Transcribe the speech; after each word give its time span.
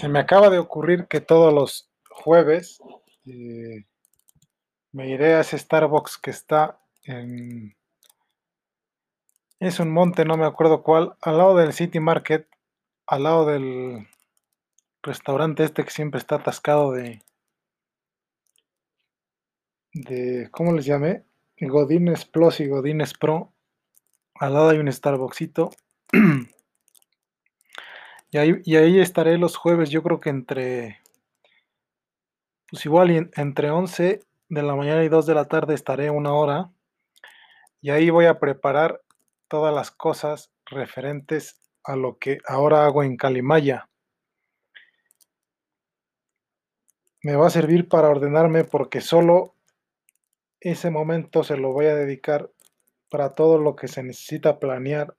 Se 0.00 0.08
me 0.08 0.18
acaba 0.18 0.48
de 0.48 0.58
ocurrir 0.58 1.08
que 1.08 1.20
todos 1.20 1.52
los 1.52 1.90
jueves 2.08 2.80
eh, 3.26 3.84
me 4.92 5.10
iré 5.10 5.34
a 5.34 5.40
ese 5.40 5.58
Starbucks 5.58 6.16
que 6.16 6.30
está 6.30 6.80
en... 7.02 7.76
Es 9.58 9.78
un 9.78 9.90
monte, 9.90 10.24
no 10.24 10.38
me 10.38 10.46
acuerdo 10.46 10.82
cuál, 10.82 11.16
al 11.20 11.36
lado 11.36 11.54
del 11.54 11.74
City 11.74 12.00
Market, 12.00 12.48
al 13.06 13.24
lado 13.24 13.44
del 13.44 14.08
restaurante 15.02 15.64
este 15.64 15.84
que 15.84 15.90
siempre 15.90 16.16
está 16.16 16.36
atascado 16.36 16.92
de... 16.92 17.20
de 19.92 20.48
¿Cómo 20.50 20.72
les 20.72 20.86
llamé? 20.86 21.26
Godines 21.60 22.24
Plus 22.24 22.60
y 22.60 22.68
Godines 22.68 23.12
Pro. 23.12 23.52
Al 24.36 24.54
lado 24.54 24.70
hay 24.70 24.78
un 24.78 24.90
Starbucksito. 24.90 25.72
y, 28.30 28.38
ahí, 28.38 28.54
y 28.64 28.76
ahí 28.76 29.00
estaré 29.00 29.38
los 29.38 29.56
jueves, 29.56 29.90
yo 29.90 30.02
creo 30.02 30.20
que 30.20 30.30
entre... 30.30 31.00
Pues 32.70 32.86
igual 32.86 33.30
entre 33.36 33.70
11 33.70 34.20
de 34.48 34.62
la 34.62 34.76
mañana 34.76 35.02
y 35.02 35.08
2 35.08 35.26
de 35.26 35.34
la 35.34 35.46
tarde 35.46 35.74
estaré 35.74 36.10
una 36.10 36.32
hora 36.32 36.70
y 37.80 37.90
ahí 37.90 38.10
voy 38.10 38.26
a 38.26 38.38
preparar 38.38 39.00
todas 39.48 39.74
las 39.74 39.90
cosas 39.90 40.52
referentes 40.66 41.60
a 41.82 41.96
lo 41.96 42.18
que 42.18 42.38
ahora 42.46 42.84
hago 42.84 43.02
en 43.02 43.16
Calimaya. 43.16 43.88
Me 47.22 47.34
va 47.34 47.48
a 47.48 47.50
servir 47.50 47.88
para 47.88 48.08
ordenarme 48.08 48.64
porque 48.64 49.00
solo 49.00 49.54
ese 50.60 50.90
momento 50.90 51.42
se 51.42 51.56
lo 51.56 51.72
voy 51.72 51.86
a 51.86 51.94
dedicar 51.94 52.50
para 53.10 53.34
todo 53.34 53.58
lo 53.58 53.74
que 53.74 53.88
se 53.88 54.02
necesita 54.02 54.60
planear 54.60 55.16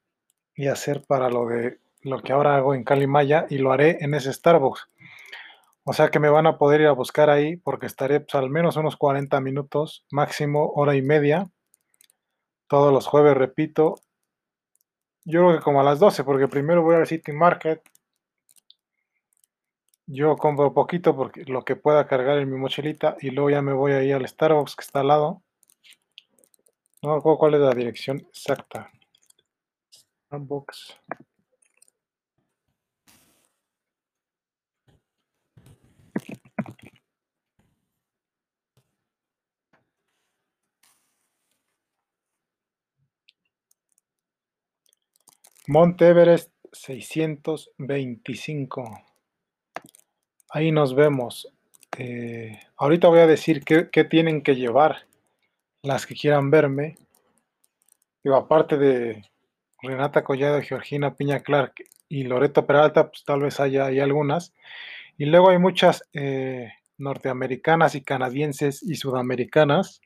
y 0.55 0.67
hacer 0.67 1.03
para 1.05 1.29
lo 1.29 1.47
de 1.47 1.80
lo 2.03 2.21
que 2.21 2.33
ahora 2.33 2.55
hago 2.55 2.73
en 2.73 2.83
Calimaya 2.83 3.45
y 3.49 3.57
lo 3.57 3.71
haré 3.71 3.97
en 4.01 4.13
ese 4.13 4.33
Starbucks. 4.33 4.89
O 5.83 5.93
sea 5.93 6.09
que 6.09 6.19
me 6.19 6.29
van 6.29 6.45
a 6.45 6.57
poder 6.57 6.81
ir 6.81 6.87
a 6.87 6.91
buscar 6.91 7.29
ahí 7.29 7.57
porque 7.57 7.87
estaré 7.87 8.19
pues, 8.19 8.35
al 8.35 8.49
menos 8.49 8.75
unos 8.77 8.97
40 8.97 9.39
minutos, 9.41 10.05
máximo 10.11 10.71
hora 10.75 10.95
y 10.95 11.01
media. 11.01 11.49
Todos 12.67 12.93
los 12.93 13.07
jueves, 13.07 13.35
repito. 13.35 13.95
Yo 15.25 15.41
creo 15.41 15.57
que 15.57 15.63
como 15.63 15.81
a 15.81 15.83
las 15.83 15.99
12, 15.99 16.23
porque 16.23 16.47
primero 16.47 16.83
voy 16.83 16.95
al 16.95 17.07
City 17.07 17.31
Market. 17.31 17.81
Yo 20.07 20.35
compro 20.35 20.73
poquito 20.73 21.15
porque 21.15 21.45
lo 21.45 21.63
que 21.63 21.75
pueda 21.75 22.07
cargar 22.07 22.37
en 22.37 22.51
mi 22.51 22.57
mochilita 22.57 23.15
y 23.21 23.29
luego 23.29 23.49
ya 23.49 23.61
me 23.61 23.73
voy 23.73 23.93
ahí 23.93 24.11
al 24.11 24.27
Starbucks 24.27 24.75
que 24.75 24.83
está 24.83 24.99
al 25.01 25.07
lado. 25.07 25.41
No 27.01 27.15
recuerdo 27.15 27.39
cuál 27.39 27.53
es 27.55 27.61
la 27.61 27.73
dirección 27.73 28.19
exacta. 28.29 28.91
Starbucks. 30.27 30.97
Monte 45.73 46.09
Everest 46.09 46.51
625. 46.73 48.83
Ahí 50.49 50.69
nos 50.69 50.93
vemos. 50.93 51.47
Eh, 51.97 52.59
ahorita 52.75 53.07
voy 53.07 53.19
a 53.19 53.27
decir 53.27 53.63
qué, 53.63 54.03
tienen 54.03 54.41
que 54.41 54.57
llevar 54.57 55.07
las 55.81 56.05
que 56.05 56.13
quieran 56.13 56.51
verme. 56.51 56.97
Digo, 58.21 58.35
aparte 58.35 58.77
de 58.77 59.23
Renata 59.81 60.25
Collado, 60.25 60.61
Georgina 60.61 61.15
Piña 61.15 61.39
Clark 61.39 61.75
y 62.09 62.25
Loreto 62.25 62.67
Peralta, 62.67 63.09
pues 63.09 63.23
tal 63.23 63.39
vez 63.39 63.61
haya 63.61 63.85
hay 63.85 64.01
algunas. 64.01 64.53
Y 65.17 65.23
luego 65.23 65.51
hay 65.51 65.57
muchas 65.57 66.03
eh, 66.11 66.73
norteamericanas 66.97 67.95
y 67.95 68.01
canadienses 68.01 68.83
y 68.83 68.95
sudamericanas 68.95 70.01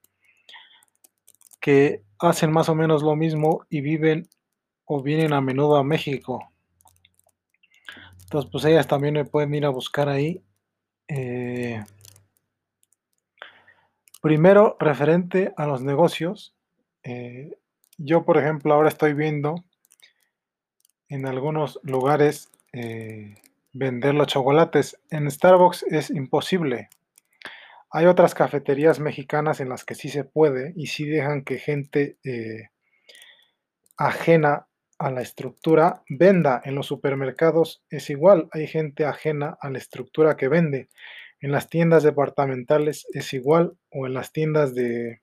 que 1.59 2.03
hacen 2.19 2.51
más 2.51 2.69
o 2.69 2.75
menos 2.75 3.01
lo 3.01 3.15
mismo 3.15 3.65
y 3.67 3.81
viven 3.81 4.29
o 4.85 5.01
vienen 5.01 5.33
a 5.33 5.41
menudo 5.41 5.75
a 5.77 5.83
México. 5.83 6.51
Entonces, 8.23 8.49
pues 8.51 8.65
ellas 8.65 8.87
también 8.87 9.13
me 9.13 9.25
pueden 9.25 9.53
ir 9.53 9.65
a 9.65 9.69
buscar 9.69 10.09
ahí. 10.09 10.43
Eh, 11.07 11.83
primero, 14.21 14.77
referente 14.79 15.53
a 15.57 15.67
los 15.67 15.81
negocios. 15.81 16.55
Eh, 17.03 17.57
yo, 17.97 18.25
por 18.25 18.37
ejemplo, 18.37 18.73
ahora 18.73 18.89
estoy 18.89 19.13
viendo 19.13 19.63
en 21.07 21.27
algunos 21.27 21.79
lugares 21.83 22.51
eh, 22.73 23.35
vender 23.73 24.15
los 24.15 24.27
chocolates. 24.27 24.99
En 25.11 25.29
Starbucks 25.29 25.83
es 25.83 26.09
imposible. 26.09 26.89
Hay 27.91 28.07
otras 28.07 28.33
cafeterías 28.33 28.99
mexicanas 28.99 29.59
en 29.59 29.69
las 29.69 29.85
que 29.85 29.95
sí 29.95 30.09
se 30.09 30.23
puede 30.23 30.73
y 30.75 30.87
sí 30.87 31.05
dejan 31.05 31.43
que 31.43 31.59
gente 31.59 32.17
ajena 33.97 34.67
a 35.05 35.11
la 35.11 35.21
estructura 35.21 36.01
venda. 36.09 36.59
En 36.65 36.73
los 36.73 36.87
supermercados 36.87 37.83
es 37.91 38.09
igual, 38.09 38.49
hay 38.51 38.65
gente 38.65 39.05
ajena 39.05 39.55
a 39.61 39.69
la 39.69 39.77
estructura 39.77 40.35
que 40.35 40.47
vende. 40.47 40.89
En 41.39 41.51
las 41.51 41.69
tiendas 41.69 42.01
departamentales 42.01 43.05
es 43.13 43.31
igual 43.31 43.77
o 43.91 44.07
en 44.07 44.15
las 44.15 44.31
tiendas 44.31 44.73
de 44.73 45.21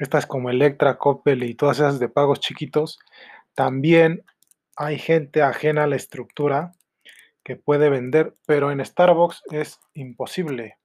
estas 0.00 0.26
como 0.26 0.50
Electra, 0.50 0.98
Coppel 0.98 1.44
y 1.44 1.54
todas 1.54 1.78
esas 1.78 2.00
de 2.00 2.08
pagos 2.08 2.40
chiquitos, 2.40 2.98
también 3.54 4.24
hay 4.74 4.98
gente 4.98 5.42
ajena 5.42 5.84
a 5.84 5.86
la 5.86 5.94
estructura 5.94 6.72
que 7.44 7.54
puede 7.54 7.90
vender, 7.90 8.34
pero 8.46 8.72
en 8.72 8.84
Starbucks 8.84 9.44
es 9.52 9.78
imposible. 9.94 10.76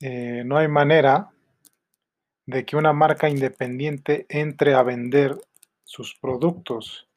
Eh, 0.00 0.42
no 0.44 0.56
hay 0.58 0.66
manera 0.66 1.30
de 2.46 2.64
que 2.64 2.76
una 2.76 2.92
marca 2.92 3.28
independiente 3.28 4.26
entre 4.28 4.74
a 4.74 4.82
vender 4.82 5.38
sus 5.84 6.18
productos. 6.18 7.08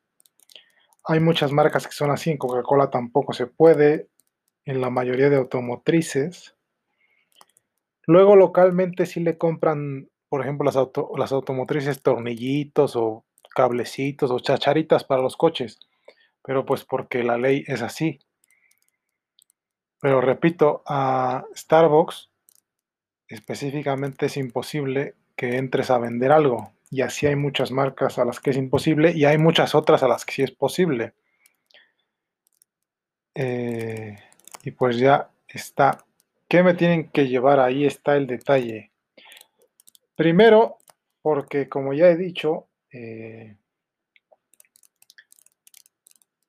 Hay 1.05 1.19
muchas 1.19 1.51
marcas 1.51 1.87
que 1.87 1.93
son 1.93 2.11
así, 2.11 2.29
en 2.29 2.37
Coca-Cola 2.37 2.89
tampoco 2.89 3.33
se 3.33 3.47
puede, 3.47 4.09
en 4.65 4.81
la 4.81 4.89
mayoría 4.89 5.29
de 5.29 5.37
automotrices. 5.37 6.55
Luego 8.05 8.35
localmente 8.35 9.05
sí 9.05 9.21
le 9.21 9.37
compran, 9.37 10.09
por 10.29 10.41
ejemplo, 10.41 10.65
las, 10.65 10.75
las 11.17 11.31
automotrices 11.31 12.01
tornillitos 12.01 12.95
o 12.95 13.25
cablecitos 13.55 14.29
o 14.29 14.39
chacharitas 14.39 15.03
para 15.03 15.21
los 15.21 15.35
coches, 15.35 15.79
pero 16.43 16.65
pues 16.65 16.83
porque 16.85 17.23
la 17.23 17.37
ley 17.37 17.63
es 17.67 17.81
así. 17.81 18.19
Pero 19.99 20.21
repito, 20.21 20.83
a 20.85 21.45
Starbucks 21.55 22.29
específicamente 23.29 24.27
es 24.27 24.37
imposible 24.37 25.15
que 25.35 25.57
entres 25.57 25.89
a 25.89 25.97
vender 25.97 26.31
algo 26.31 26.76
y 26.89 27.01
así 27.01 27.27
hay 27.27 27.35
muchas 27.35 27.71
marcas 27.71 28.17
a 28.17 28.25
las 28.25 28.39
que 28.39 28.51
es 28.51 28.57
imposible 28.57 29.11
y 29.11 29.25
hay 29.25 29.37
muchas 29.37 29.75
otras 29.75 30.03
a 30.03 30.07
las 30.07 30.25
que 30.25 30.33
sí 30.33 30.43
es 30.43 30.51
posible. 30.51 31.13
Eh, 33.35 34.15
y 34.63 34.71
pues 34.71 34.97
ya 34.97 35.29
está. 35.47 36.05
¿Qué 36.47 36.63
me 36.63 36.73
tienen 36.73 37.09
que 37.09 37.27
llevar? 37.27 37.59
Ahí 37.59 37.85
está 37.85 38.15
el 38.15 38.25
detalle. 38.25 38.91
Primero, 40.15 40.77
porque 41.21 41.69
como 41.69 41.93
ya 41.93 42.07
he 42.07 42.15
dicho, 42.15 42.67
eh, 42.91 43.57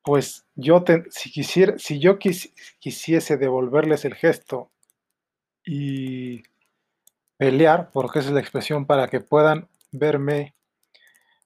pues 0.02 0.46
yo 0.54 0.84
si 1.10 1.30
quisiera, 1.30 1.78
si 1.78 1.98
yo 1.98 2.18
quisiese 2.18 3.36
devolverles 3.36 4.04
el 4.04 4.14
gesto 4.14 4.70
y 5.64 6.42
pelear, 7.36 7.90
porque 7.92 8.20
es 8.20 8.30
la 8.30 8.40
expresión 8.40 8.86
para 8.86 9.08
que 9.08 9.20
puedan 9.20 9.68
verme 9.92 10.54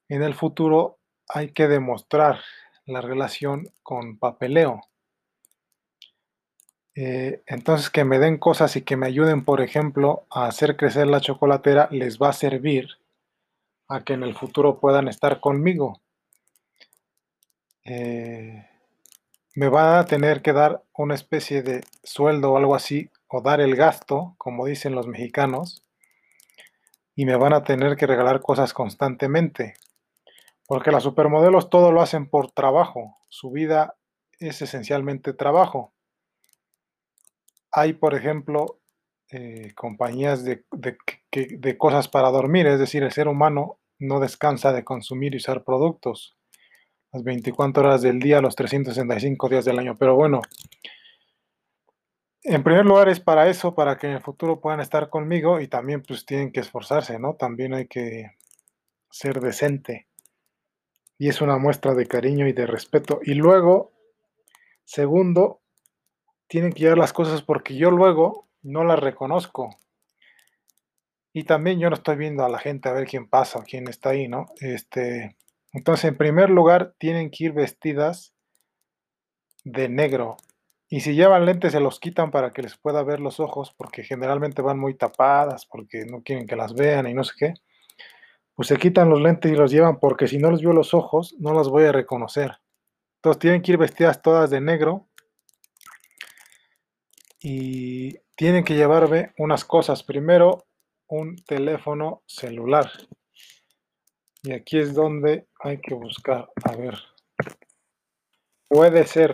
en 0.09 0.21
el 0.21 0.33
futuro, 0.33 0.99
hay 1.27 1.51
que 1.51 1.67
demostrar 1.67 2.39
la 2.85 3.01
relación 3.01 3.71
con 3.81 4.17
papeleo. 4.17 4.81
Eh, 6.95 7.41
entonces, 7.47 7.89
que 7.89 8.03
me 8.03 8.19
den 8.19 8.37
cosas 8.37 8.75
y 8.75 8.83
que 8.83 8.97
me 8.97 9.07
ayuden, 9.07 9.43
por 9.43 9.61
ejemplo, 9.61 10.25
a 10.29 10.45
hacer 10.45 10.77
crecer 10.77 11.07
la 11.07 11.21
chocolatera, 11.21 11.87
les 11.91 12.19
va 12.19 12.29
a 12.29 12.33
servir 12.33 12.89
a 13.87 14.03
que 14.03 14.13
en 14.13 14.23
el 14.23 14.35
futuro 14.35 14.79
puedan 14.79 15.07
estar 15.07 15.39
conmigo. 15.39 16.01
Eh, 17.85 18.65
me 19.55 19.69
va 19.69 19.99
a 19.99 20.05
tener 20.05 20.41
que 20.41 20.53
dar 20.53 20.83
una 20.95 21.15
especie 21.15 21.63
de 21.63 21.83
sueldo 22.03 22.53
o 22.53 22.57
algo 22.57 22.75
así, 22.75 23.09
o 23.27 23.41
dar 23.41 23.61
el 23.61 23.75
gasto, 23.75 24.35
como 24.37 24.65
dicen 24.65 24.95
los 24.95 25.07
mexicanos, 25.07 25.83
y 27.15 27.25
me 27.25 27.35
van 27.35 27.53
a 27.53 27.63
tener 27.63 27.95
que 27.95 28.07
regalar 28.07 28.41
cosas 28.41 28.73
constantemente. 28.73 29.75
Porque 30.65 30.91
las 30.91 31.03
supermodelos 31.03 31.69
todo 31.69 31.91
lo 31.91 32.01
hacen 32.01 32.29
por 32.29 32.51
trabajo. 32.51 33.17
Su 33.29 33.51
vida 33.51 33.95
es 34.39 34.61
esencialmente 34.61 35.33
trabajo. 35.33 35.93
Hay, 37.71 37.93
por 37.93 38.15
ejemplo, 38.15 38.79
eh, 39.31 39.73
compañías 39.75 40.43
de, 40.43 40.63
de, 41.31 41.77
cosas 41.77 42.07
para 42.07 42.29
dormir, 42.29 42.67
es 42.67 42.79
decir, 42.79 43.01
el 43.01 43.11
ser 43.11 43.27
humano 43.27 43.79
no 43.97 44.19
descansa 44.19 44.71
de 44.73 44.83
consumir 44.83 45.33
y 45.33 45.37
usar 45.37 45.63
productos 45.63 46.37
las 47.11 47.23
24 47.23 47.83
horas 47.83 48.01
del 48.01 48.19
día, 48.19 48.41
los 48.41 48.55
365 48.55 49.49
días 49.49 49.65
del 49.65 49.79
año. 49.79 49.95
Pero 49.97 50.15
bueno, 50.15 50.41
En 52.45 52.61
primer 52.63 52.85
lugar 52.85 53.07
es 53.07 53.21
para 53.21 53.49
eso, 53.49 53.73
para 53.73 53.97
que 53.97 54.07
en 54.07 54.13
el 54.13 54.21
futuro 54.21 54.59
puedan 54.59 54.81
estar 54.81 55.09
conmigo 55.09 55.61
y 55.61 55.67
también 55.67 56.01
pues 56.01 56.25
tienen 56.25 56.51
que 56.51 56.59
esforzarse, 56.59 57.17
¿no? 57.17 57.35
También 57.35 57.73
hay 57.73 57.87
que 57.87 58.31
ser 59.09 59.39
decente. 59.39 60.07
Y 61.17 61.29
es 61.29 61.41
una 61.41 61.57
muestra 61.57 61.93
de 61.93 62.05
cariño 62.05 62.47
y 62.47 62.53
de 62.53 62.65
respeto. 62.65 63.19
Y 63.23 63.35
luego, 63.35 63.93
segundo, 64.83 65.61
tienen 66.47 66.73
que 66.73 66.81
llevar 66.81 66.97
las 66.97 67.13
cosas 67.13 67.41
porque 67.41 67.75
yo 67.75 67.91
luego 67.91 68.49
no 68.61 68.83
las 68.83 68.99
reconozco. 68.99 69.69
Y 71.31 71.45
también 71.45 71.79
yo 71.79 71.89
no 71.89 71.95
estoy 71.95 72.17
viendo 72.17 72.43
a 72.43 72.49
la 72.49 72.59
gente 72.59 72.89
a 72.89 72.93
ver 72.93 73.07
quién 73.07 73.27
pasa 73.29 73.63
quién 73.63 73.87
está 73.87 74.09
ahí, 74.09 74.27
¿no? 74.27 74.47
Este, 74.59 75.37
entonces, 75.71 76.05
en 76.05 76.17
primer 76.17 76.49
lugar, 76.49 76.93
tienen 76.99 77.31
que 77.31 77.45
ir 77.45 77.53
vestidas 77.53 78.33
de 79.63 79.89
negro. 79.89 80.37
Y 80.93 80.99
si 80.99 81.15
llevan 81.15 81.47
lentes, 81.47 81.71
se 81.71 81.79
los 81.79 81.99
quitan 81.99 82.29
para 82.29 82.51
que 82.51 82.61
les 82.61 82.77
pueda 82.77 83.01
ver 83.01 83.19
los 83.19 83.39
ojos, 83.39 83.73
porque 83.75 84.03
generalmente 84.03 84.61
van 84.61 84.77
muy 84.77 84.93
tapadas, 84.93 85.65
porque 85.65 86.05
no 86.05 86.21
quieren 86.21 86.45
que 86.45 86.55
las 86.55 86.75
vean 86.75 87.07
y 87.07 87.15
no 87.15 87.23
sé 87.23 87.33
qué. 87.35 87.53
Pues 88.53 88.67
se 88.67 88.77
quitan 88.77 89.09
los 89.09 89.19
lentes 89.19 89.51
y 89.51 89.55
los 89.55 89.71
llevan, 89.71 89.99
porque 89.99 90.27
si 90.27 90.37
no 90.37 90.51
les 90.51 90.61
veo 90.61 90.71
los 90.71 90.93
ojos, 90.93 91.35
no 91.39 91.55
las 91.55 91.67
voy 91.67 91.85
a 91.85 91.91
reconocer. 91.91 92.59
Entonces 93.15 93.39
tienen 93.39 93.63
que 93.63 93.71
ir 93.71 93.79
vestidas 93.79 94.21
todas 94.21 94.51
de 94.51 94.61
negro. 94.61 95.07
Y 97.41 98.19
tienen 98.35 98.63
que 98.63 98.75
llevarme 98.75 99.33
unas 99.39 99.65
cosas. 99.65 100.03
Primero, 100.03 100.67
un 101.07 101.37
teléfono 101.37 102.21
celular. 102.27 102.91
Y 104.43 104.51
aquí 104.51 104.77
es 104.77 104.93
donde 104.93 105.47
hay 105.59 105.81
que 105.81 105.95
buscar. 105.95 106.51
A 106.65 106.75
ver. 106.75 106.99
Puede 108.67 109.07
ser. 109.07 109.33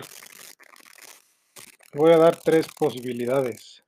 Voy 1.94 2.12
a 2.12 2.18
dar 2.18 2.38
tres 2.38 2.68
posibilidades. 2.68 3.84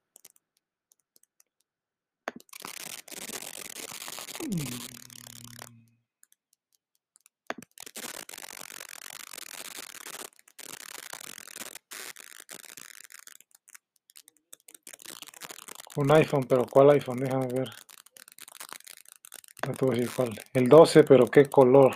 Un 15.96 16.12
iPhone, 16.12 16.46
pero 16.46 16.66
¿cuál 16.66 16.90
iPhone? 16.90 17.20
Déjame 17.20 17.48
ver. 17.48 17.70
No 19.68 19.74
te 19.74 19.86
voy 19.86 19.96
a 19.96 20.00
decir 20.00 20.16
cuál. 20.16 20.40
El 20.54 20.68
12, 20.68 21.04
pero 21.04 21.28
¿qué 21.28 21.48
color? 21.48 21.96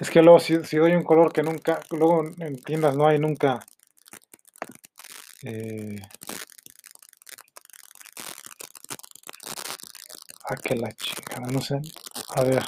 Es 0.00 0.08
que 0.08 0.22
luego 0.22 0.40
si, 0.40 0.56
doy 0.56 0.92
un 0.92 1.04
color 1.04 1.34
que 1.34 1.42
nunca, 1.42 1.80
luego 1.90 2.24
en 2.38 2.62
tiendas 2.62 2.96
no 2.96 3.06
hay 3.06 3.18
nunca. 3.18 3.66
Eh, 5.48 6.00
ah, 10.50 10.56
que 10.56 10.74
la 10.74 10.90
chica, 10.90 11.38
no 11.38 11.60
sé. 11.60 11.80
A 12.34 12.42
ver. 12.42 12.64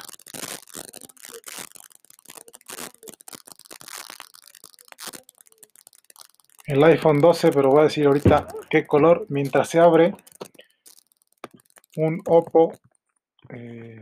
El 6.67 6.81
iPhone 6.85 7.19
12, 7.19 7.51
pero 7.51 7.69
voy 7.69 7.81
a 7.81 7.83
decir 7.83 8.07
ahorita 8.07 8.47
qué 8.69 8.87
color. 8.87 9.25
Mientras 9.27 9.67
se 9.67 9.79
abre 9.79 10.15
un 11.97 12.21
Oppo 12.27 12.71
eh, 13.49 13.98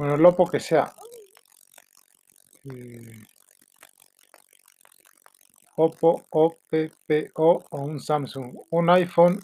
Bueno, 0.00 0.14
el 0.14 0.24
Oppo 0.24 0.46
que 0.46 0.60
sea. 0.60 0.94
Eh, 2.64 3.22
Oppo, 5.76 6.24
OPPO 6.30 7.64
o 7.68 7.80
un 7.82 8.00
Samsung. 8.00 8.56
Un 8.70 8.88
iPhone, 8.88 9.38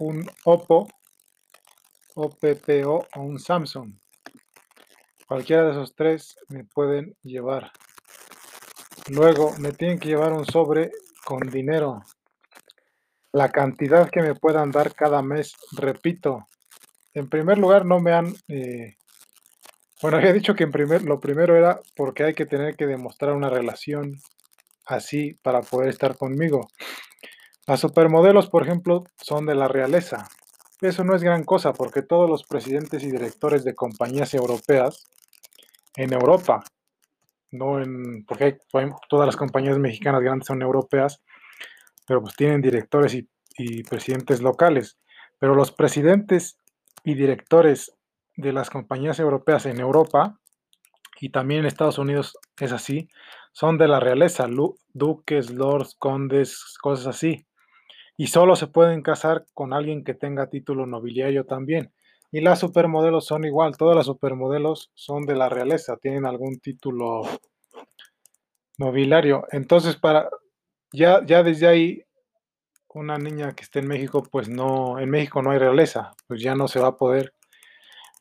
un 0.00 0.28
Oppo, 0.42 0.88
OPPO 2.16 3.06
o 3.14 3.20
un 3.20 3.38
Samsung. 3.38 3.94
Cualquiera 5.28 5.66
de 5.66 5.70
esos 5.70 5.94
tres 5.94 6.36
me 6.48 6.64
pueden 6.64 7.16
llevar. 7.22 7.70
Luego 9.10 9.56
me 9.60 9.70
tienen 9.70 10.00
que 10.00 10.08
llevar 10.08 10.32
un 10.32 10.44
sobre 10.44 10.90
con 11.24 11.48
dinero. 11.48 12.02
La 13.30 13.48
cantidad 13.48 14.10
que 14.10 14.22
me 14.22 14.34
puedan 14.34 14.72
dar 14.72 14.92
cada 14.92 15.22
mes, 15.22 15.54
repito, 15.76 16.47
en 17.18 17.28
primer 17.28 17.58
lugar, 17.58 17.84
no 17.84 18.00
me 18.00 18.12
han... 18.12 18.34
Eh, 18.48 18.96
bueno, 20.02 20.16
había 20.18 20.32
dicho 20.32 20.54
que 20.54 20.64
en 20.64 20.72
primer, 20.72 21.02
lo 21.02 21.20
primero 21.20 21.56
era 21.56 21.80
porque 21.96 22.24
hay 22.24 22.34
que 22.34 22.46
tener 22.46 22.76
que 22.76 22.86
demostrar 22.86 23.32
una 23.34 23.50
relación 23.50 24.20
así 24.86 25.34
para 25.42 25.60
poder 25.60 25.90
estar 25.90 26.16
conmigo. 26.16 26.68
Las 27.66 27.80
supermodelos, 27.80 28.48
por 28.48 28.62
ejemplo, 28.62 29.04
son 29.20 29.44
de 29.46 29.54
la 29.54 29.68
realeza. 29.68 30.28
Eso 30.80 31.04
no 31.04 31.14
es 31.14 31.22
gran 31.22 31.44
cosa 31.44 31.72
porque 31.72 32.02
todos 32.02 32.30
los 32.30 32.44
presidentes 32.44 33.02
y 33.02 33.10
directores 33.10 33.64
de 33.64 33.74
compañías 33.74 34.32
europeas 34.32 35.04
en 35.96 36.12
Europa, 36.12 36.62
no 37.50 37.82
en, 37.82 38.24
porque 38.24 38.58
todas 39.08 39.26
las 39.26 39.36
compañías 39.36 39.78
mexicanas 39.78 40.22
grandes 40.22 40.46
son 40.46 40.62
europeas, 40.62 41.20
pero 42.06 42.22
pues 42.22 42.36
tienen 42.36 42.62
directores 42.62 43.14
y 43.58 43.82
presidentes 43.82 44.40
locales. 44.40 44.98
Pero 45.38 45.54
los 45.54 45.72
presidentes 45.72 46.58
y 47.04 47.14
directores 47.14 47.96
de 48.36 48.52
las 48.52 48.70
compañías 48.70 49.18
europeas 49.18 49.66
en 49.66 49.80
Europa 49.80 50.38
y 51.20 51.30
también 51.30 51.60
en 51.60 51.66
Estados 51.66 51.98
Unidos 51.98 52.38
es 52.60 52.72
así, 52.72 53.08
son 53.52 53.78
de 53.78 53.88
la 53.88 53.98
realeza, 53.98 54.46
duques, 54.92 55.50
lords, 55.50 55.96
condes, 55.98 56.76
cosas 56.80 57.08
así. 57.08 57.46
Y 58.16 58.28
solo 58.28 58.56
se 58.56 58.68
pueden 58.68 59.02
casar 59.02 59.44
con 59.54 59.72
alguien 59.72 60.04
que 60.04 60.14
tenga 60.14 60.50
título 60.50 60.86
nobiliario 60.86 61.44
también. 61.44 61.92
Y 62.30 62.40
las 62.40 62.60
supermodelos 62.60 63.26
son 63.26 63.44
igual, 63.44 63.76
todas 63.76 63.96
las 63.96 64.06
supermodelos 64.06 64.90
son 64.94 65.24
de 65.26 65.34
la 65.34 65.48
realeza, 65.48 65.96
tienen 65.96 66.26
algún 66.26 66.60
título 66.60 67.22
nobiliario. 68.76 69.44
Entonces, 69.50 69.96
para 69.96 70.28
ya, 70.92 71.24
ya 71.24 71.42
desde 71.42 71.66
ahí 71.66 72.04
una 72.94 73.18
niña 73.18 73.52
que 73.54 73.64
esté 73.64 73.80
en 73.80 73.88
México, 73.88 74.22
pues 74.22 74.48
no, 74.48 74.98
en 74.98 75.10
México 75.10 75.42
no 75.42 75.50
hay 75.50 75.58
realeza, 75.58 76.14
pues 76.26 76.40
ya 76.42 76.54
no 76.54 76.68
se 76.68 76.80
va 76.80 76.88
a 76.88 76.96
poder. 76.96 77.34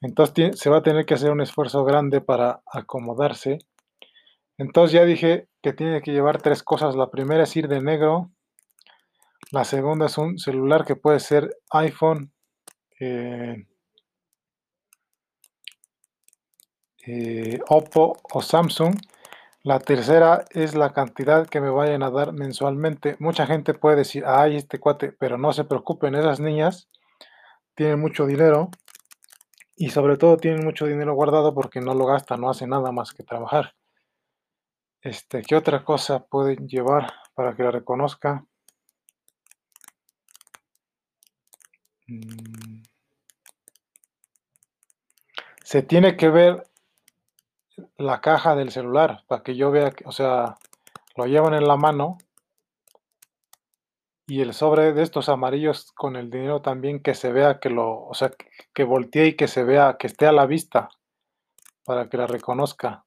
Entonces 0.01 0.59
se 0.59 0.69
va 0.69 0.77
a 0.77 0.83
tener 0.83 1.05
que 1.05 1.15
hacer 1.15 1.31
un 1.31 1.41
esfuerzo 1.41 1.83
grande 1.83 2.21
para 2.21 2.61
acomodarse. 2.65 3.59
Entonces 4.57 4.93
ya 4.93 5.05
dije 5.05 5.47
que 5.61 5.73
tiene 5.73 6.01
que 6.01 6.11
llevar 6.11 6.41
tres 6.41 6.63
cosas. 6.63 6.95
La 6.95 7.09
primera 7.09 7.43
es 7.43 7.55
ir 7.55 7.67
de 7.67 7.81
negro. 7.81 8.31
La 9.51 9.63
segunda 9.63 10.07
es 10.07 10.17
un 10.17 10.37
celular 10.37 10.85
que 10.85 10.95
puede 10.95 11.19
ser 11.19 11.57
iPhone, 11.71 12.31
eh, 12.99 13.65
eh, 17.05 17.59
Oppo 17.69 18.17
o 18.33 18.41
Samsung. 18.41 18.95
La 19.67 19.79
tercera 19.79 20.45
es 20.51 20.75
la 20.75 20.93
cantidad 20.93 21.45
que 21.45 21.59
me 21.59 21.69
vayan 21.69 22.01
a 22.01 22.09
dar 22.09 22.31
mensualmente. 22.31 23.17
Mucha 23.19 23.45
gente 23.45 23.73
puede 23.73 23.97
decir, 23.97 24.23
ay, 24.25 24.55
este 24.55 24.79
cuate, 24.79 25.11
pero 25.11 25.37
no 25.37 25.51
se 25.51 25.65
preocupen, 25.65 26.15
esas 26.15 26.39
niñas 26.39 26.87
tienen 27.75 27.99
mucho 27.99 28.25
dinero 28.25 28.69
y 29.75 29.89
sobre 29.89 30.15
todo 30.15 30.37
tienen 30.37 30.63
mucho 30.63 30.85
dinero 30.85 31.13
guardado 31.15 31.53
porque 31.53 31.81
no 31.81 31.93
lo 31.95 32.05
gastan, 32.05 32.39
no 32.39 32.49
hacen 32.49 32.69
nada 32.69 32.93
más 32.93 33.11
que 33.11 33.23
trabajar. 33.23 33.75
Este, 35.01 35.41
¿qué 35.41 35.57
otra 35.57 35.83
cosa 35.83 36.25
pueden 36.25 36.69
llevar 36.69 37.11
para 37.33 37.53
que 37.53 37.63
la 37.63 37.71
reconozca? 37.71 38.45
Mm. 42.07 42.83
Se 45.61 45.81
tiene 45.81 46.15
que 46.15 46.29
ver 46.29 46.63
la 47.97 48.21
caja 48.21 48.55
del 48.55 48.71
celular 48.71 49.23
para 49.27 49.43
que 49.43 49.55
yo 49.55 49.71
vea, 49.71 49.93
o 50.05 50.11
sea, 50.11 50.57
lo 51.15 51.25
llevan 51.25 51.53
en 51.53 51.67
la 51.67 51.77
mano 51.77 52.17
y 54.27 54.41
el 54.41 54.53
sobre 54.53 54.91
de 54.93 55.03
estos 55.03 55.29
amarillos 55.29 55.93
con 55.93 56.17
el 56.17 56.29
dinero 56.29 56.61
también 56.61 56.99
que 56.99 57.15
se 57.15 57.31
vea 57.31 57.59
que 57.59 57.69
lo, 57.69 58.05
o 58.05 58.13
sea, 58.13 58.29
que, 58.73 58.83
voltee 58.83 59.27
y 59.27 59.35
que 59.35 59.47
se 59.47 59.63
vea, 59.63 59.95
que 59.97 60.07
esté 60.07 60.27
a 60.27 60.33
la 60.33 60.45
vista 60.45 60.89
para 61.85 62.09
que 62.09 62.17
la 62.17 62.27
reconozca. 62.27 63.05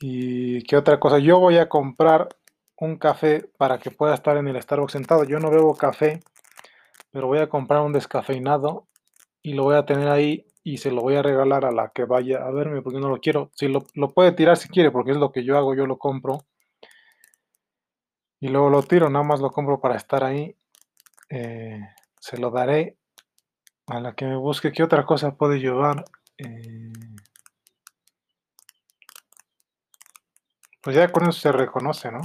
Y 0.00 0.62
qué 0.62 0.76
otra 0.76 0.98
cosa, 0.98 1.20
yo 1.20 1.38
voy 1.38 1.58
a 1.58 1.68
comprar 1.68 2.28
un 2.76 2.96
café 2.96 3.48
para 3.56 3.78
que 3.78 3.92
pueda 3.92 4.14
estar 4.14 4.36
en 4.36 4.48
el 4.48 4.60
Starbucks 4.60 4.92
sentado. 4.92 5.22
Yo 5.22 5.38
no 5.38 5.50
bebo 5.50 5.76
café, 5.76 6.20
pero 7.12 7.28
voy 7.28 7.38
a 7.38 7.48
comprar 7.48 7.82
un 7.82 7.92
descafeinado 7.92 8.88
y 9.42 9.54
lo 9.54 9.62
voy 9.62 9.76
a 9.76 9.86
tener 9.86 10.08
ahí 10.08 10.47
y 10.68 10.76
se 10.76 10.90
lo 10.90 11.00
voy 11.00 11.16
a 11.16 11.22
regalar 11.22 11.64
a 11.64 11.72
la 11.72 11.92
que 11.94 12.04
vaya 12.04 12.44
a 12.44 12.50
verme 12.50 12.82
porque 12.82 13.00
no 13.00 13.08
lo 13.08 13.20
quiero. 13.20 13.50
Si 13.54 13.68
lo, 13.68 13.80
puede 14.12 14.32
tirar 14.32 14.58
si 14.58 14.68
quiere, 14.68 14.90
porque 14.90 15.12
es 15.12 15.16
lo 15.16 15.32
que 15.32 15.42
yo 15.42 15.56
hago, 15.56 15.74
yo 15.74 15.86
lo 15.86 15.98
compro. 15.98 16.44
y 18.40 18.48
luego 18.48 18.68
lo 18.68 18.82
tiro, 18.82 19.08
nada 19.08 19.24
más 19.24 19.40
lo 19.40 19.50
compro 19.50 19.80
para 19.80 19.96
estar 19.96 20.24
ahí. 20.24 20.54
Eh, 21.30 21.80
se 22.20 22.36
lo 22.38 22.50
daré 22.50 22.98
a 23.86 24.00
la 24.00 24.14
que 24.14 24.26
me 24.26 24.36
busque 24.36 24.70
qué 24.70 24.82
otra 24.82 25.06
cosa 25.06 25.36
puede 25.36 25.58
llevar. 25.58 26.04
Eh, 26.36 26.92
pues 30.82 30.96
ya 30.96 31.08
con 31.10 31.22
eso 31.24 31.40
se 31.40 31.52
reconoce, 31.52 32.12
¿no? 32.12 32.20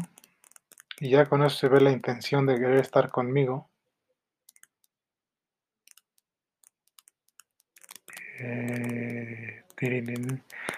Y 0.99 1.11
ya 1.11 1.25
con 1.27 1.43
eso 1.43 1.55
se 1.57 1.69
ve 1.69 1.79
la 1.79 1.91
intención 1.91 2.45
de 2.45 2.55
querer 2.55 2.79
estar 2.79 3.09
conmigo. 3.09 3.69
Eh, 8.39 9.63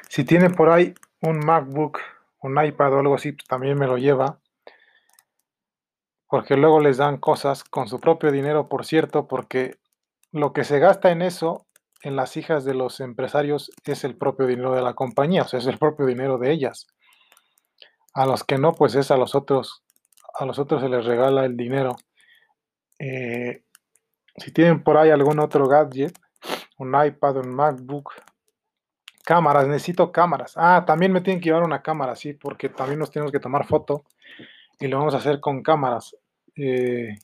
si 0.10 0.24
tiene 0.24 0.50
por 0.50 0.70
ahí 0.70 0.94
un 1.22 1.40
MacBook, 1.40 2.00
un 2.42 2.64
iPad 2.64 2.94
o 2.94 3.00
algo 3.00 3.16
así, 3.16 3.34
pues 3.34 3.48
también 3.48 3.78
me 3.78 3.88
lo 3.88 3.98
lleva. 3.98 4.40
Porque 6.28 6.58
luego 6.58 6.80
les 6.80 6.98
dan 6.98 7.18
cosas 7.18 7.64
con 7.64 7.88
su 7.88 8.00
propio 8.00 8.32
dinero, 8.32 8.68
por 8.68 8.86
cierto, 8.86 9.28
porque 9.28 9.78
lo 10.32 10.54
que 10.54 10.64
se 10.64 10.80
gasta 10.80 11.12
en 11.12 11.22
eso, 11.22 11.66
en 12.02 12.16
las 12.16 12.36
hijas 12.36 12.66
de 12.66 12.74
los 12.74 13.00
empresarios, 13.00 13.72
es 13.86 14.04
el 14.04 14.18
propio 14.18 14.48
dinero 14.48 14.74
de 14.74 14.82
la 14.82 14.96
compañía, 14.96 15.44
o 15.44 15.48
sea, 15.48 15.60
es 15.60 15.68
el 15.68 15.78
propio 15.78 16.06
dinero 16.06 16.38
de 16.38 16.52
ellas. 16.52 16.88
A 18.14 18.26
los 18.26 18.44
que 18.44 18.58
no, 18.58 18.74
pues 18.74 18.96
es 18.96 19.12
a 19.12 19.18
los 19.18 19.36
otros, 19.36 19.84
a 20.34 20.46
los 20.46 20.58
otros 20.58 20.82
se 20.82 20.90
les 20.90 21.06
regala 21.06 21.46
el 21.46 21.56
dinero. 21.56 21.96
Eh, 23.00 23.64
si 24.38 24.52
tienen 24.52 24.84
por 24.84 24.98
ahí 24.98 25.10
algún 25.10 25.40
otro 25.40 25.68
gadget, 25.68 26.18
un 26.78 26.96
iPad, 27.06 27.38
un 27.38 27.56
MacBook, 27.56 28.14
cámaras, 29.24 29.68
necesito 29.68 30.12
cámaras. 30.12 30.54
Ah, 30.56 30.84
también 30.86 31.12
me 31.12 31.22
tienen 31.22 31.42
que 31.42 31.50
llevar 31.50 31.64
una 31.64 31.82
cámara, 31.82 32.16
sí, 32.16 32.34
porque 32.34 32.70
también 32.70 33.00
nos 33.00 33.12
tenemos 33.12 33.32
que 33.32 33.40
tomar 33.40 33.66
foto 33.66 34.04
y 34.80 34.88
lo 34.88 35.00
vamos 35.00 35.14
a 35.16 35.18
hacer 35.18 35.40
con 35.40 35.64
cámaras. 35.64 36.16
Eh, 36.56 37.18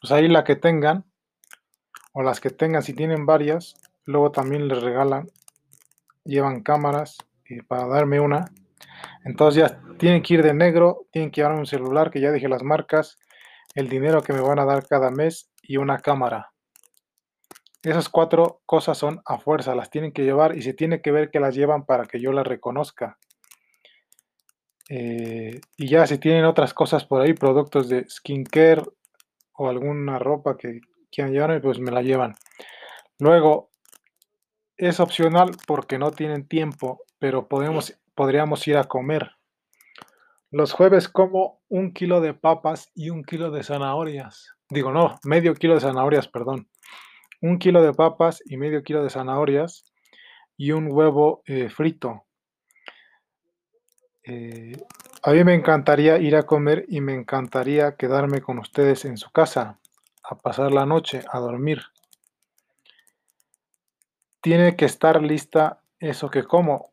pues 0.00 0.12
ahí 0.12 0.28
la 0.28 0.44
que 0.44 0.56
tengan, 0.56 1.04
o 2.12 2.22
las 2.22 2.40
que 2.40 2.50
tengan, 2.50 2.82
si 2.82 2.94
tienen 2.94 3.26
varias, 3.26 3.74
luego 4.04 4.30
también 4.30 4.68
les 4.68 4.82
regalan, 4.82 5.28
llevan 6.24 6.62
cámaras 6.62 7.18
para 7.66 7.86
darme 7.86 8.20
una. 8.20 8.44
Entonces 9.24 9.62
ya 9.62 9.80
tienen 9.98 10.22
que 10.22 10.34
ir 10.34 10.42
de 10.42 10.54
negro, 10.54 11.06
tienen 11.10 11.30
que 11.30 11.40
llevar 11.40 11.58
un 11.58 11.66
celular, 11.66 12.10
que 12.10 12.20
ya 12.20 12.32
dije 12.32 12.48
las 12.48 12.62
marcas, 12.62 13.18
el 13.74 13.88
dinero 13.88 14.22
que 14.22 14.32
me 14.32 14.40
van 14.40 14.58
a 14.58 14.64
dar 14.64 14.86
cada 14.86 15.10
mes 15.10 15.50
y 15.62 15.76
una 15.76 15.98
cámara. 15.98 16.52
Esas 17.82 18.08
cuatro 18.08 18.60
cosas 18.66 18.98
son 18.98 19.20
a 19.24 19.38
fuerza, 19.38 19.74
las 19.74 19.90
tienen 19.90 20.12
que 20.12 20.24
llevar 20.24 20.56
y 20.56 20.62
se 20.62 20.74
tiene 20.74 21.00
que 21.00 21.12
ver 21.12 21.30
que 21.30 21.40
las 21.40 21.54
llevan 21.54 21.86
para 21.86 22.06
que 22.06 22.20
yo 22.20 22.32
las 22.32 22.46
reconozca. 22.46 23.18
Eh, 24.88 25.60
y 25.76 25.88
ya 25.88 26.06
si 26.06 26.18
tienen 26.18 26.44
otras 26.44 26.74
cosas 26.74 27.04
por 27.04 27.20
ahí, 27.20 27.34
productos 27.34 27.88
de 27.88 28.08
skincare 28.08 28.82
o 29.52 29.68
alguna 29.68 30.18
ropa 30.18 30.56
que 30.56 30.80
quieran 31.10 31.32
llevarme, 31.32 31.60
pues 31.60 31.78
me 31.78 31.90
la 31.90 32.02
llevan. 32.02 32.34
Luego, 33.18 33.70
es 34.76 35.00
opcional 35.00 35.50
porque 35.66 35.98
no 35.98 36.12
tienen 36.12 36.46
tiempo, 36.46 37.02
pero 37.18 37.48
podemos, 37.48 37.98
podríamos 38.14 38.66
ir 38.68 38.76
a 38.76 38.84
comer. 38.84 39.32
Los 40.50 40.72
jueves 40.72 41.08
como 41.08 41.60
un 41.68 41.92
kilo 41.92 42.20
de 42.20 42.32
papas 42.32 42.90
y 42.94 43.10
un 43.10 43.22
kilo 43.22 43.50
de 43.50 43.62
zanahorias. 43.62 44.54
Digo, 44.70 44.92
no, 44.92 45.18
medio 45.24 45.54
kilo 45.54 45.74
de 45.74 45.80
zanahorias, 45.80 46.28
perdón. 46.28 46.68
Un 47.40 47.58
kilo 47.58 47.82
de 47.82 47.92
papas 47.92 48.42
y 48.44 48.56
medio 48.56 48.82
kilo 48.82 49.02
de 49.02 49.10
zanahorias 49.10 49.84
y 50.56 50.72
un 50.72 50.88
huevo 50.90 51.42
eh, 51.46 51.68
frito. 51.70 52.24
Eh, 54.24 54.76
a 55.22 55.32
mí 55.32 55.44
me 55.44 55.54
encantaría 55.54 56.18
ir 56.18 56.36
a 56.36 56.44
comer 56.44 56.84
y 56.88 57.00
me 57.00 57.14
encantaría 57.14 57.96
quedarme 57.96 58.40
con 58.40 58.58
ustedes 58.58 59.04
en 59.04 59.16
su 59.16 59.30
casa, 59.30 59.78
a 60.22 60.36
pasar 60.36 60.72
la 60.72 60.84
noche, 60.84 61.22
a 61.32 61.38
dormir. 61.38 61.82
Tiene 64.40 64.76
que 64.76 64.84
estar 64.84 65.22
lista 65.22 65.80
eso 65.98 66.30
que 66.30 66.44
como. 66.44 66.92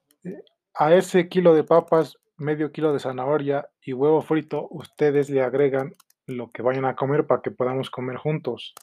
A 0.74 0.94
ese 0.94 1.30
kilo 1.30 1.54
de 1.54 1.64
papas, 1.64 2.18
medio 2.38 2.72
kilo 2.72 2.94
de 2.94 3.00
zanahoria 3.00 3.70
y 3.82 3.94
huevo 3.94 4.22
frito, 4.22 4.68
ustedes 4.72 5.30
le 5.30 5.42
agregan 5.42 5.94
lo 6.28 6.50
que 6.50 6.62
vayan 6.62 6.86
a 6.86 6.96
comer 6.96 7.28
para 7.28 7.42
que 7.42 7.52
podamos 7.52 7.90
comer 7.90 8.18
juntos. 8.18 8.74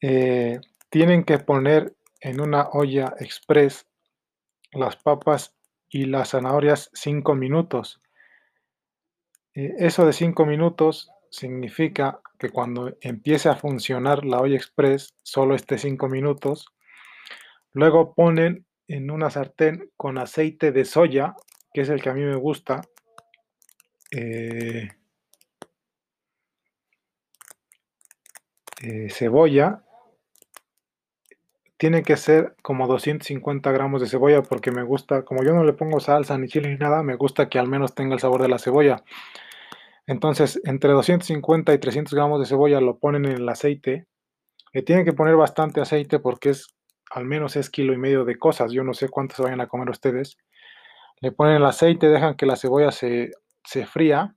Eh, 0.00 0.60
tienen 0.90 1.24
que 1.24 1.38
poner 1.38 1.94
en 2.20 2.40
una 2.40 2.68
olla 2.68 3.14
express 3.18 3.86
las 4.72 4.96
papas 4.96 5.54
y 5.88 6.04
las 6.04 6.30
zanahorias 6.30 6.90
5 6.94 7.34
minutos. 7.34 8.00
Eh, 9.54 9.74
eso 9.78 10.06
de 10.06 10.12
5 10.12 10.46
minutos 10.46 11.10
significa 11.30 12.20
que 12.38 12.50
cuando 12.50 12.96
empiece 13.00 13.48
a 13.48 13.56
funcionar 13.56 14.24
la 14.24 14.40
olla 14.40 14.56
express, 14.56 15.14
solo 15.22 15.54
esté 15.54 15.78
5 15.78 16.08
minutos. 16.08 16.66
Luego 17.72 18.14
ponen 18.14 18.66
en 18.86 19.10
una 19.10 19.30
sartén 19.30 19.90
con 19.96 20.18
aceite 20.18 20.72
de 20.72 20.84
soya, 20.84 21.34
que 21.72 21.82
es 21.82 21.88
el 21.88 22.00
que 22.00 22.10
a 22.10 22.14
mí 22.14 22.22
me 22.22 22.36
gusta. 22.36 22.80
Eh, 24.10 24.88
cebolla 29.10 29.82
tiene 31.78 32.02
que 32.02 32.16
ser 32.16 32.56
como 32.60 32.88
250 32.88 33.70
gramos 33.70 34.00
de 34.00 34.08
cebolla 34.08 34.42
porque 34.42 34.72
me 34.72 34.82
gusta, 34.82 35.24
como 35.24 35.44
yo 35.44 35.54
no 35.54 35.62
le 35.62 35.72
pongo 35.72 36.00
salsa 36.00 36.36
ni 36.36 36.48
chile 36.48 36.70
ni 36.70 36.76
nada, 36.76 37.04
me 37.04 37.14
gusta 37.14 37.48
que 37.48 37.58
al 37.58 37.68
menos 37.68 37.94
tenga 37.94 38.14
el 38.14 38.20
sabor 38.20 38.42
de 38.42 38.48
la 38.48 38.58
cebolla. 38.58 39.04
Entonces, 40.06 40.60
entre 40.64 40.90
250 40.90 41.72
y 41.72 41.78
300 41.78 42.14
gramos 42.14 42.40
de 42.40 42.46
cebolla 42.46 42.80
lo 42.80 42.98
ponen 42.98 43.26
en 43.26 43.32
el 43.32 43.48
aceite. 43.48 44.06
Le 44.72 44.82
tienen 44.82 45.04
que 45.04 45.12
poner 45.12 45.36
bastante 45.36 45.80
aceite 45.80 46.18
porque 46.18 46.50
es, 46.50 46.74
al 47.10 47.24
menos 47.24 47.54
es 47.54 47.70
kilo 47.70 47.92
y 47.92 47.98
medio 47.98 48.24
de 48.24 48.38
cosas. 48.38 48.72
Yo 48.72 48.82
no 48.82 48.92
sé 48.92 49.08
cuántas 49.08 49.38
vayan 49.38 49.60
a 49.60 49.68
comer 49.68 49.88
ustedes. 49.90 50.36
Le 51.20 51.30
ponen 51.30 51.56
el 51.56 51.64
aceite, 51.64 52.08
dejan 52.08 52.34
que 52.34 52.46
la 52.46 52.56
cebolla 52.56 52.90
se, 52.90 53.30
se 53.64 53.86
fría. 53.86 54.34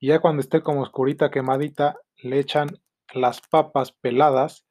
Y 0.00 0.08
ya 0.08 0.18
cuando 0.18 0.40
esté 0.40 0.60
como 0.60 0.82
oscurita, 0.82 1.30
quemadita, 1.30 1.96
le 2.18 2.40
echan 2.40 2.68
las 3.14 3.40
papas 3.40 3.92
peladas 3.92 4.66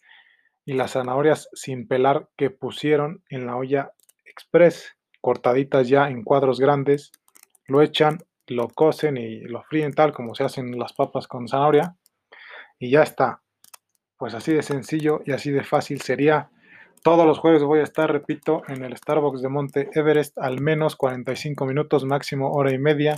y 0.65 0.73
las 0.73 0.91
zanahorias 0.91 1.49
sin 1.53 1.87
pelar 1.87 2.29
que 2.37 2.49
pusieron 2.49 3.23
en 3.29 3.45
la 3.45 3.55
olla 3.55 3.91
express, 4.25 4.95
cortaditas 5.21 5.87
ya 5.87 6.09
en 6.09 6.23
cuadros 6.23 6.59
grandes, 6.59 7.11
lo 7.67 7.81
echan, 7.81 8.19
lo 8.47 8.67
cocen 8.69 9.17
y 9.17 9.41
lo 9.41 9.63
fríen 9.63 9.93
tal 9.93 10.13
como 10.13 10.35
se 10.35 10.43
hacen 10.43 10.77
las 10.77 10.93
papas 10.93 11.27
con 11.27 11.47
zanahoria 11.47 11.95
y 12.79 12.91
ya 12.91 13.03
está. 13.03 13.41
Pues 14.17 14.33
así 14.33 14.53
de 14.53 14.63
sencillo 14.63 15.21
y 15.25 15.31
así 15.31 15.51
de 15.51 15.63
fácil 15.63 16.01
sería. 16.01 16.49
Todos 17.03 17.25
los 17.25 17.39
jueves 17.39 17.63
voy 17.63 17.79
a 17.79 17.83
estar, 17.83 18.09
repito, 18.09 18.63
en 18.69 18.83
el 18.83 18.95
Starbucks 18.95 19.41
de 19.41 19.49
Monte 19.49 19.89
Everest 19.93 20.37
al 20.37 20.61
menos 20.61 20.95
45 20.95 21.65
minutos, 21.65 22.05
máximo 22.05 22.51
hora 22.51 22.71
y 22.71 22.77
media, 22.77 23.17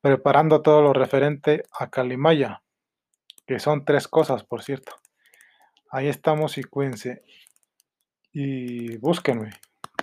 preparando 0.00 0.62
todo 0.62 0.80
lo 0.80 0.94
referente 0.94 1.64
a 1.78 1.90
Calimaya, 1.90 2.62
que 3.46 3.58
son 3.58 3.84
tres 3.84 4.08
cosas, 4.08 4.44
por 4.44 4.62
cierto. 4.62 4.94
Ahí 5.94 6.08
estamos 6.08 6.58
y 6.58 6.64
cuídense. 6.64 7.22
Y 8.32 8.96
búsquenme. 8.96 9.52